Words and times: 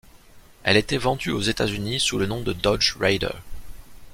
Elle 0.63 0.77
était 0.77 0.97
vendue 0.97 1.29
aux 1.29 1.41
Etats-Unis 1.43 1.99
sous 1.99 2.17
le 2.17 2.25
nom 2.25 2.41
de 2.41 2.53
Dodge 2.53 2.95
Raider. 2.99 3.29